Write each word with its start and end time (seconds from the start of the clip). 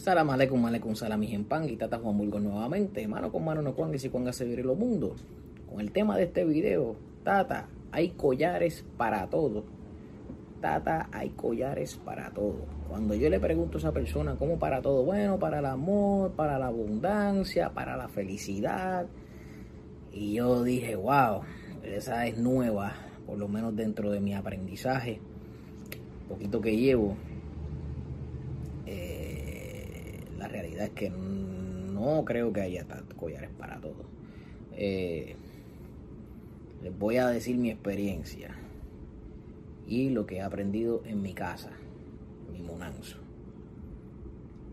Salam 0.00 0.30
aleikum, 0.30 0.64
aleikum, 0.64 0.96
salam, 0.96 1.20
pan 1.44 1.68
y 1.68 1.76
tata 1.76 1.98
Juan 1.98 2.16
Burgos 2.16 2.40
nuevamente. 2.40 3.06
Mano 3.06 3.30
con 3.30 3.44
mano 3.44 3.60
no 3.60 3.74
cuanga 3.74 3.96
y 3.96 3.98
si 3.98 4.08
cuanga 4.08 4.32
se 4.32 4.46
vire 4.46 4.62
los 4.64 4.78
mundo. 4.78 5.14
Con 5.68 5.78
el 5.78 5.92
tema 5.92 6.16
de 6.16 6.22
este 6.22 6.46
video, 6.46 6.96
tata, 7.22 7.68
hay 7.92 8.08
collares 8.12 8.82
para 8.96 9.26
todo. 9.26 9.62
Tata, 10.62 11.10
hay 11.12 11.28
collares 11.36 12.00
para 12.02 12.30
todo. 12.30 12.64
Cuando 12.88 13.14
yo 13.14 13.28
le 13.28 13.38
pregunto 13.38 13.76
a 13.76 13.80
esa 13.80 13.92
persona 13.92 14.36
cómo 14.36 14.58
para 14.58 14.80
todo, 14.80 15.04
bueno, 15.04 15.38
para 15.38 15.58
el 15.58 15.66
amor, 15.66 16.30
para 16.30 16.58
la 16.58 16.68
abundancia, 16.68 17.68
para 17.74 17.98
la 17.98 18.08
felicidad. 18.08 19.04
Y 20.12 20.32
yo 20.32 20.64
dije, 20.64 20.96
wow, 20.96 21.42
esa 21.82 22.26
es 22.26 22.38
nueva, 22.38 22.94
por 23.26 23.36
lo 23.36 23.48
menos 23.48 23.76
dentro 23.76 24.10
de 24.10 24.20
mi 24.20 24.32
aprendizaje, 24.32 25.20
poquito 26.26 26.62
que 26.62 26.74
llevo. 26.78 27.16
Eh, 28.86 29.19
la 30.40 30.48
realidad 30.48 30.86
es 30.86 30.90
que 30.92 31.10
no 31.10 32.24
creo 32.24 32.50
que 32.50 32.62
haya 32.62 32.86
collares 33.16 33.50
para 33.58 33.78
todo. 33.78 34.06
Eh, 34.72 35.36
les 36.82 36.98
voy 36.98 37.18
a 37.18 37.28
decir 37.28 37.58
mi 37.58 37.70
experiencia 37.70 38.56
y 39.86 40.08
lo 40.08 40.24
que 40.24 40.36
he 40.36 40.40
aprendido 40.40 41.02
en 41.04 41.20
mi 41.20 41.34
casa, 41.34 41.72
mi 42.50 42.62
monanzo. 42.62 43.18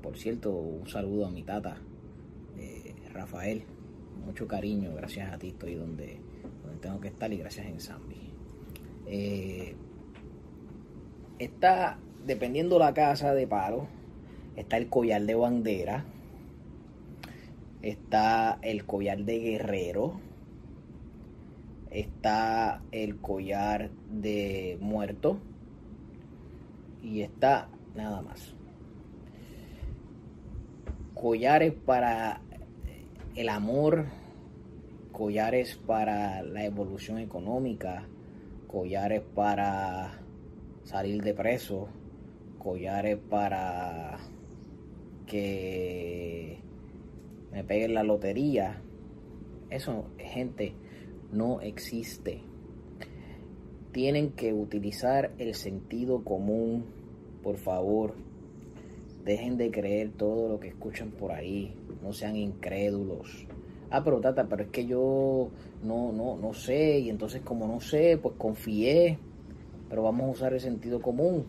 Por 0.02 0.18
cierto, 0.18 0.52
un 0.54 0.88
saludo 0.88 1.26
a 1.26 1.32
mi 1.32 1.44
tata, 1.44 1.78
eh, 2.58 2.96
Rafael. 3.12 3.64
Mucho 4.26 4.48
cariño, 4.48 4.94
gracias 4.96 5.34
a 5.34 5.38
ti 5.38 5.50
estoy 5.50 5.76
donde, 5.76 6.20
donde 6.64 6.80
tengo 6.80 7.02
que 7.02 7.10
estar 7.10 7.32
y 7.34 7.38
gracias 7.38 7.66
en 7.66 7.82
Zambi. 7.82 8.32
Eh, 9.06 9.76
está, 11.40 12.00
dependiendo 12.26 12.80
la 12.80 12.94
casa 12.94 13.34
de 13.34 13.48
paro, 13.48 13.88
está 14.58 14.78
el 14.78 14.90
collar 14.90 15.22
de 15.22 15.36
bandera, 15.36 16.04
está 17.82 18.58
el 18.64 18.86
collar 18.86 19.20
de 19.20 19.40
guerrero, 19.40 20.20
está 21.92 22.82
el 22.92 23.18
collar 23.18 23.92
de 24.10 24.78
muerto. 24.82 25.38
Y 27.04 27.22
está 27.22 27.70
nada 27.96 28.22
más. 28.22 28.54
Collares 31.14 31.74
para 31.74 32.42
el 33.36 33.50
amor, 33.50 34.06
collares 35.12 35.76
para 35.76 36.42
la 36.42 36.66
evolución 36.66 37.20
económica, 37.20 38.04
collares 38.68 39.22
para 39.34 40.20
salir 40.84 41.24
de 41.24 41.34
preso, 41.34 41.88
collares 42.60 43.18
para 43.30 44.18
que 45.28 46.58
me 47.52 47.64
peguen 47.64 47.94
la 47.94 48.04
lotería. 48.04 48.82
Eso, 49.70 50.06
gente, 50.18 50.74
no 51.32 51.62
existe. 51.62 52.42
Tienen 53.92 54.32
que 54.32 54.54
utilizar 54.54 55.32
el 55.38 55.54
sentido 55.56 56.24
común, 56.24 56.86
por 57.44 57.58
favor. 57.58 58.16
Dejen 59.24 59.58
de 59.58 59.72
creer 59.72 60.12
todo 60.12 60.48
lo 60.48 60.60
que 60.60 60.70
escuchan 60.70 61.12
por 61.12 61.32
ahí. 61.32 61.76
No 62.02 62.14
sean 62.14 62.36
incrédulos. 62.36 63.46
Ah, 63.90 64.04
pero 64.04 64.20
tata, 64.20 64.48
pero 64.48 64.64
es 64.64 64.70
que 64.70 64.86
yo 64.86 65.50
no, 65.84 66.12
no, 66.12 66.38
no 66.38 66.54
sé. 66.54 67.00
Y 67.00 67.10
entonces 67.10 67.42
como 67.42 67.68
no 67.68 67.80
sé, 67.82 68.18
pues 68.22 68.36
confié. 68.38 69.20
Pero 69.90 70.04
vamos 70.04 70.28
a 70.28 70.32
usar 70.32 70.54
el 70.54 70.60
sentido 70.60 71.02
común. 71.02 71.46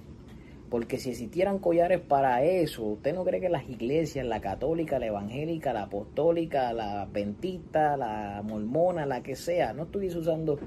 Porque 0.70 0.98
si 0.98 1.10
existieran 1.10 1.58
collares 1.60 2.00
para 2.00 2.44
eso, 2.44 2.84
¿usted 2.84 3.14
no 3.14 3.24
cree 3.24 3.40
que 3.40 3.48
las 3.48 3.68
iglesias, 3.68 4.26
la 4.26 4.40
católica, 4.40 4.98
la 4.98 5.06
evangélica, 5.06 5.72
la 5.72 5.84
apostólica, 5.84 6.74
la 6.74 7.08
pentista, 7.10 7.96
la 7.96 8.42
mormona, 8.44 9.06
la 9.06 9.22
que 9.22 9.34
sea, 9.34 9.72
no 9.72 9.84
estuviese 9.84 10.18
usando 10.18 10.58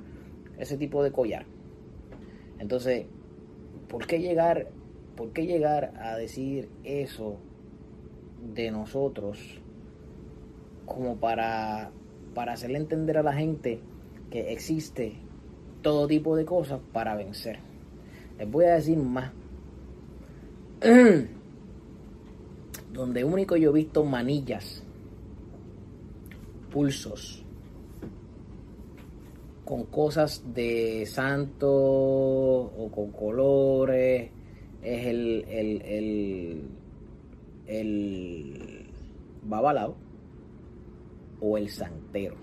ese 0.57 0.77
tipo 0.77 1.03
de 1.03 1.11
collar? 1.11 1.45
Entonces, 2.57 3.05
¿por 3.89 4.07
qué 4.07 4.19
llegar, 4.19 4.69
por 5.15 5.33
qué 5.33 5.45
llegar 5.45 5.93
a 5.99 6.17
decir 6.17 6.69
eso 6.83 7.37
de 8.55 8.71
nosotros 8.71 9.61
como 10.87 11.17
para, 11.17 11.91
para 12.33 12.53
hacerle 12.53 12.79
entender 12.79 13.19
a 13.19 13.23
la 13.23 13.33
gente 13.33 13.81
que 14.31 14.51
existe 14.51 15.13
todo 15.83 16.07
tipo 16.07 16.35
de 16.35 16.45
cosas 16.45 16.79
para 16.91 17.15
vencer? 17.15 17.59
Les 18.39 18.49
voy 18.49 18.65
a 18.65 18.73
decir 18.73 18.97
más 18.97 19.31
donde 22.91 23.23
único 23.23 23.55
yo 23.55 23.69
he 23.69 23.73
visto 23.73 24.03
manillas, 24.03 24.83
pulsos, 26.71 27.45
con 29.63 29.85
cosas 29.85 30.43
de 30.53 31.05
santo 31.05 31.71
o 31.71 32.91
con 32.91 33.11
colores, 33.11 34.31
es 34.81 35.05
el, 35.05 35.45
el, 35.47 35.81
el, 35.83 36.61
el 37.67 38.85
babalao 39.43 39.95
o 41.39 41.57
el 41.57 41.69
santero. 41.69 42.35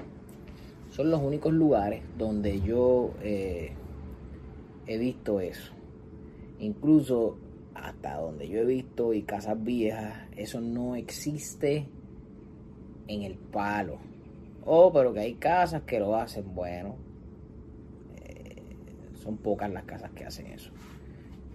Son 0.91 1.11
los 1.11 1.21
únicos 1.21 1.53
lugares 1.53 2.03
donde 2.17 2.61
yo 2.61 3.11
eh, 3.21 3.73
he 4.87 4.97
visto 4.97 5.41
eso. 5.41 5.73
Incluso 6.61 7.37
hasta 7.89 8.17
donde 8.17 8.49
yo 8.49 8.61
he 8.61 8.65
visto 8.65 9.13
y 9.13 9.23
casas 9.23 9.63
viejas, 9.63 10.29
eso 10.37 10.61
no 10.61 10.97
existe 10.97 11.87
en 13.07 13.23
el 13.23 13.37
palo. 13.37 13.99
Oh, 14.65 14.93
pero 14.93 15.13
que 15.13 15.21
hay 15.21 15.35
casas 15.35 15.83
que 15.83 15.99
lo 15.99 16.15
hacen, 16.15 16.55
bueno, 16.55 16.97
eh, 18.17 18.63
son 19.15 19.39
pocas 19.39 19.71
las 19.71 19.85
casas 19.85 20.11
que 20.13 20.25
hacen 20.25 20.47
eso. 20.49 20.71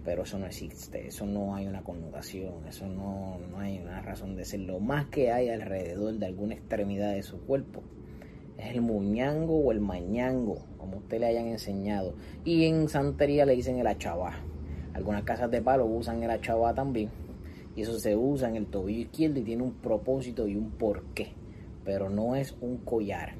Pero 0.04 0.24
eso 0.24 0.38
no 0.38 0.46
existe, 0.46 1.06
eso 1.06 1.24
no 1.24 1.54
hay 1.54 1.66
una 1.66 1.82
connotación, 1.82 2.66
eso 2.68 2.86
no, 2.86 3.38
no 3.50 3.60
hay 3.60 3.78
una 3.78 4.02
razón 4.02 4.36
de 4.36 4.44
ser. 4.44 4.60
Lo 4.60 4.80
más 4.80 5.06
que 5.06 5.32
hay 5.32 5.48
alrededor 5.48 6.14
de 6.14 6.26
alguna 6.26 6.54
extremidad 6.54 7.14
de 7.14 7.22
su 7.22 7.40
cuerpo 7.40 7.82
es 8.58 8.74
el 8.74 8.82
muñango 8.82 9.58
o 9.58 9.72
el 9.72 9.80
mañango, 9.80 10.66
como 10.76 10.98
usted 10.98 11.20
le 11.20 11.26
hayan 11.26 11.46
enseñado. 11.46 12.14
Y 12.44 12.66
en 12.66 12.88
santería 12.88 13.46
le 13.46 13.54
dicen 13.54 13.78
el 13.78 13.86
achabá. 13.86 14.34
Algunas 14.94 15.24
casas 15.24 15.50
de 15.50 15.60
palo 15.60 15.84
usan 15.86 16.22
el 16.22 16.30
achabá 16.30 16.72
también. 16.72 17.10
Y 17.76 17.82
eso 17.82 17.98
se 17.98 18.16
usa 18.16 18.48
en 18.48 18.56
el 18.56 18.66
tobillo 18.66 19.00
izquierdo 19.00 19.40
y 19.40 19.42
tiene 19.42 19.62
un 19.62 19.74
propósito 19.74 20.46
y 20.46 20.56
un 20.56 20.70
porqué. 20.70 21.32
Pero 21.84 22.08
no 22.08 22.36
es 22.36 22.56
un 22.60 22.78
collar. 22.78 23.34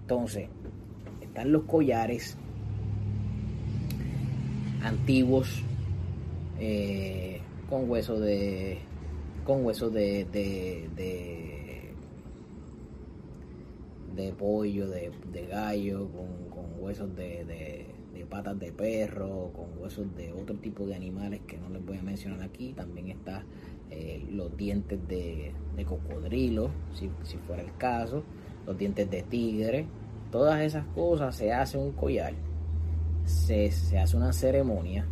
Entonces, 0.00 0.48
están 1.20 1.52
los 1.52 1.64
collares 1.64 2.36
antiguos 4.82 5.62
eh, 6.60 7.40
con 7.68 7.90
huesos 7.90 8.20
de 8.20 8.78
con 9.44 9.64
huesos 9.64 9.92
de 9.92 10.24
de 14.24 14.32
pollo, 14.32 14.88
de, 14.88 15.10
de 15.32 15.46
gallo, 15.46 16.08
con, 16.10 16.50
con 16.50 16.82
huesos 16.82 17.14
de, 17.16 17.44
de 17.44 18.26
patas 18.28 18.58
de 18.58 18.72
perro, 18.72 19.50
con 19.52 19.80
huesos 19.80 20.14
de 20.16 20.32
otro 20.32 20.56
tipo 20.56 20.86
de 20.86 20.94
animales 20.94 21.40
que 21.46 21.56
no 21.56 21.68
les 21.70 21.84
voy 21.84 21.98
a 21.98 22.02
mencionar 22.02 22.42
aquí. 22.42 22.72
También 22.72 23.08
está 23.08 23.44
eh, 23.90 24.26
los 24.30 24.56
dientes 24.56 24.98
de, 25.08 25.52
de 25.76 25.84
cocodrilo, 25.84 26.70
si, 26.92 27.10
si, 27.22 27.36
fuera 27.38 27.62
el 27.62 27.74
caso, 27.76 28.22
los 28.66 28.76
dientes 28.76 29.10
de 29.10 29.22
tigre. 29.22 29.86
Todas 30.30 30.60
esas 30.60 30.84
cosas 30.88 31.34
se 31.34 31.52
hace 31.52 31.78
un 31.78 31.92
collar, 31.92 32.34
se, 33.24 33.70
se 33.70 33.98
hace 33.98 34.16
una 34.16 34.32
ceremonia 34.32 35.06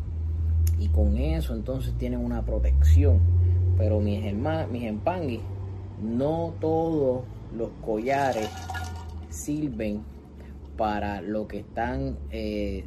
y 0.78 0.88
con 0.88 1.16
eso 1.16 1.54
entonces 1.54 1.94
tienen 1.96 2.20
una 2.20 2.44
protección. 2.44 3.20
Pero 3.78 4.00
mis 4.00 4.24
hermanos, 4.24 4.70
mis 4.70 4.84
empanguis, 4.84 5.40
no 6.02 6.54
todos 6.60 7.24
los 7.56 7.70
collares 7.82 8.50
sirven 9.36 10.02
para 10.76 11.20
lo 11.20 11.46
que 11.46 11.58
están 11.58 12.18
eh, 12.30 12.84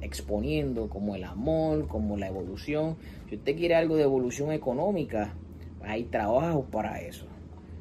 exponiendo, 0.00 0.88
como 0.88 1.14
el 1.14 1.24
amor, 1.24 1.88
como 1.88 2.16
la 2.16 2.28
evolución. 2.28 2.96
Si 3.28 3.36
usted 3.36 3.56
quiere 3.56 3.74
algo 3.74 3.96
de 3.96 4.02
evolución 4.02 4.52
económica, 4.52 5.34
hay 5.82 6.04
trabajos 6.04 6.66
para 6.70 7.00
eso. 7.00 7.26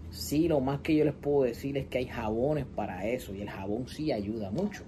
Sí, 0.09 0.47
lo 0.47 0.59
más 0.59 0.81
que 0.81 0.95
yo 0.95 1.05
les 1.05 1.13
puedo 1.13 1.43
decir 1.43 1.77
es 1.77 1.87
que 1.87 1.99
hay 1.99 2.07
jabones 2.07 2.65
para 2.65 3.07
eso 3.07 3.33
y 3.33 3.41
el 3.41 3.49
jabón 3.49 3.87
sí 3.87 4.11
ayuda 4.11 4.51
mucho. 4.51 4.83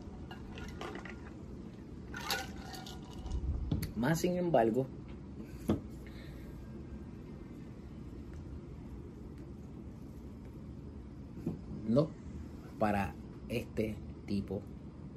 Más 3.96 4.20
sin 4.20 4.38
embargo, 4.38 4.88
no 11.88 12.10
para 12.80 13.14
este 13.48 13.96
tipo 14.26 14.62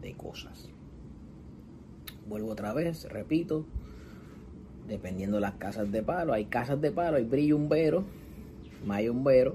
de 0.03 0.15
cosas. 0.15 0.71
Vuelvo 2.29 2.51
otra 2.51 2.73
vez, 2.73 3.05
repito, 3.11 3.67
dependiendo 4.89 5.37
de 5.37 5.43
las 5.43 5.55
casas 5.55 5.91
de 5.93 6.03
palo. 6.03 6.33
Hay 6.33 6.47
casas 6.47 6.81
de 6.81 6.91
palo, 6.91 7.17
hay 7.17 7.25
brillumberos, 7.25 8.05
mayumberos, 8.85 9.55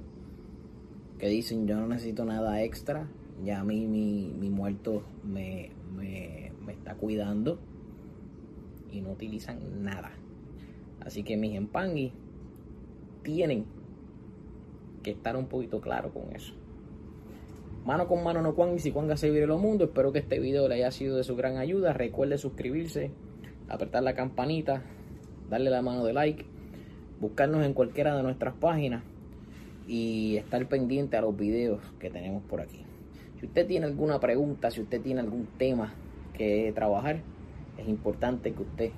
que 1.20 1.28
dicen 1.28 1.68
yo 1.68 1.76
no 1.78 1.88
necesito 1.88 2.26
nada 2.26 2.64
extra, 2.64 3.08
ya 3.44 3.60
a 3.60 3.64
mí 3.64 3.88
mi, 3.88 4.34
mi 4.40 4.50
muerto 4.50 5.04
me, 5.24 5.72
me, 5.96 6.52
me 6.66 6.74
está 6.74 6.96
cuidando 6.96 7.60
y 8.92 9.02
no 9.02 9.12
utilizan 9.12 9.84
nada. 9.84 10.12
Así 11.00 11.24
que 11.24 11.38
mis 11.38 11.56
empangui 11.56 12.14
tienen 13.24 13.66
que 15.04 15.12
estar 15.12 15.36
un 15.36 15.48
poquito 15.48 15.82
claro 15.82 16.14
con 16.14 16.36
eso. 16.36 16.54
Mano 17.86 18.08
con 18.08 18.24
mano 18.24 18.44
no 18.44 18.54
cuan 18.54 18.76
y 18.76 18.80
si 18.80 18.92
cuanga 18.92 19.18
se 19.18 19.32
vive 19.32 19.48
lo 19.48 19.58
mundo. 19.58 19.86
Espero 19.86 20.12
que 20.12 20.20
este 20.20 20.40
video 20.40 20.68
le 20.68 20.76
haya 20.76 20.92
sido 20.92 21.18
de 21.18 21.24
su 21.24 21.36
gran 21.36 21.58
ayuda. 21.58 21.94
Recuerde 21.94 22.38
suscribirse, 22.38 23.10
apretar 23.68 24.04
la 24.04 24.14
campanita, 24.14 24.84
darle 25.50 25.72
la 25.72 25.82
mano 25.82 26.06
de 26.06 26.14
like, 26.14 26.46
buscarnos 27.20 27.66
en 27.66 27.74
cualquiera 27.74 28.16
de 28.16 28.22
nuestras 28.22 28.54
páginas 28.54 29.04
y 29.88 30.38
estar 30.38 30.64
pendiente 30.68 31.18
a 31.18 31.22
los 31.22 31.36
videos 31.36 31.82
que 32.00 32.12
tenemos 32.12 32.44
por 32.44 32.62
aquí. 32.62 32.86
Si 33.40 33.48
usted 33.48 33.66
tiene 33.66 33.88
alguna 33.88 34.20
pregunta, 34.20 34.70
si 34.70 34.82
usted 34.82 35.02
tiene 35.02 35.22
algún 35.22 35.48
tema 35.58 35.92
que 36.36 36.72
trabajar, 36.76 37.22
es 37.80 37.88
importante 37.88 38.54
que 38.54 38.62
usted 38.62 38.92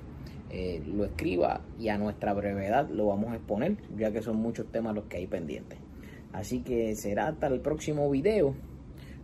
eh, 0.50 0.82
lo 0.86 1.06
escriba 1.06 1.62
y 1.80 1.88
a 1.88 1.96
nuestra 1.96 2.34
brevedad 2.34 2.90
lo 2.90 3.06
vamos 3.06 3.32
a 3.32 3.36
exponer, 3.36 3.78
ya 3.96 4.12
que 4.12 4.20
son 4.20 4.36
muchos 4.36 4.70
temas 4.70 4.94
los 4.94 5.04
que 5.04 5.16
hay 5.16 5.26
pendientes. 5.26 5.78
Así 6.34 6.60
que 6.60 6.94
será 6.96 7.28
hasta 7.28 7.46
el 7.46 7.60
próximo 7.60 8.10
video. 8.10 8.54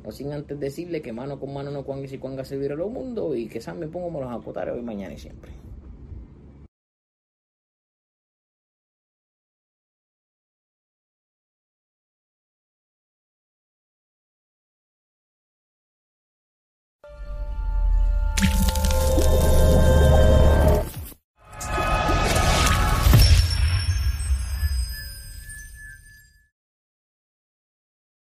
No 0.05 0.11
sin 0.11 0.33
antes 0.33 0.59
decirle 0.59 1.03
que 1.03 1.13
mano 1.13 1.39
con 1.39 1.53
mano 1.53 1.71
no 1.71 1.85
cuangas 1.85 2.13
y 2.13 2.19
cuangas 2.19 2.49
se 2.49 2.57
vira 2.57 2.75
lo 2.75 2.89
mundo 2.89 3.35
y 3.35 3.49
que 3.49 3.61
San 3.61 3.79
me 3.79 3.89
pongo 3.89 4.11
me 4.11 4.21
los 4.21 4.33
acotaré 4.33 4.71
hoy, 4.71 4.83
mañana 4.83 5.15
y 5.15 5.19
siempre. 5.19 5.53